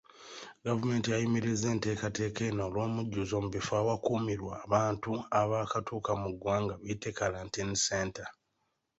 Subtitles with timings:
[0.65, 8.25] Gavumenti yayimiriza enteekateeka eno olw'omujjuzo mubifo awakuumirwa abantu abaakatuuka mu ggwanga biyite kalantiini centre.